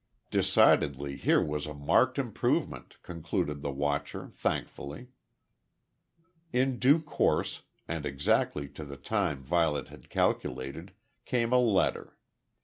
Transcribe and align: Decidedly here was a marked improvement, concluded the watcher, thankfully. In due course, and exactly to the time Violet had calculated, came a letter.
Decidedly 0.31 1.15
here 1.15 1.43
was 1.43 1.67
a 1.67 1.75
marked 1.75 2.17
improvement, 2.17 2.97
concluded 3.03 3.61
the 3.61 3.69
watcher, 3.69 4.31
thankfully. 4.33 5.09
In 6.51 6.79
due 6.79 6.99
course, 6.99 7.61
and 7.87 8.03
exactly 8.03 8.67
to 8.69 8.83
the 8.83 8.97
time 8.97 9.43
Violet 9.43 9.89
had 9.89 10.09
calculated, 10.09 10.93
came 11.23 11.53
a 11.53 11.59
letter. 11.59 12.17